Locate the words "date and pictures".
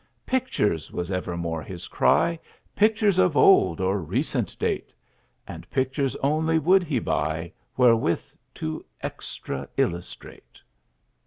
4.57-6.15